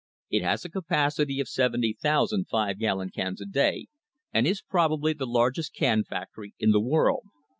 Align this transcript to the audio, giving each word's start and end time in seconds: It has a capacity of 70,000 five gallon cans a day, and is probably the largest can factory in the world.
It 0.31 0.41
has 0.43 0.65
a 0.65 0.69
capacity 0.71 1.39
of 1.39 1.47
70,000 1.47 2.47
five 2.47 2.79
gallon 2.79 3.11
cans 3.11 3.39
a 3.39 3.45
day, 3.45 3.85
and 4.33 4.47
is 4.47 4.63
probably 4.63 5.13
the 5.13 5.27
largest 5.27 5.75
can 5.75 6.03
factory 6.03 6.55
in 6.57 6.71
the 6.71 6.81
world. 6.81 7.25